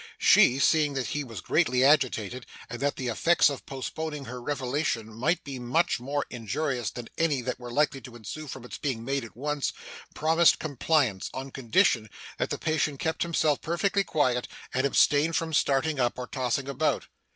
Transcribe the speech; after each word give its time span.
She, 0.17 0.57
seeing 0.57 0.95
that 0.95 1.09
he 1.09 1.23
was 1.23 1.41
greatly 1.41 1.83
agitated, 1.83 2.47
and 2.71 2.79
that 2.79 2.95
the 2.95 3.07
effects 3.07 3.51
of 3.51 3.67
postponing 3.67 4.25
her 4.25 4.41
revelation 4.41 5.13
might 5.13 5.43
be 5.43 5.59
much 5.59 5.99
more 5.99 6.25
injurious 6.31 6.89
than 6.89 7.07
any 7.19 7.43
that 7.43 7.59
were 7.59 7.71
likely 7.71 8.01
to 8.01 8.15
ensue 8.15 8.47
from 8.47 8.65
its 8.65 8.79
being 8.79 9.05
made 9.05 9.23
at 9.23 9.35
once, 9.37 9.73
promised 10.15 10.57
compliance, 10.57 11.29
on 11.35 11.51
condition 11.51 12.09
that 12.39 12.49
the 12.49 12.57
patient 12.57 12.99
kept 12.99 13.21
himself 13.21 13.61
perfectly 13.61 14.03
quiet, 14.03 14.47
and 14.73 14.87
abstained 14.87 15.35
from 15.35 15.53
starting 15.53 15.99
up 15.99 16.17
or 16.17 16.25
tossing 16.25 16.67
about. 16.67 17.05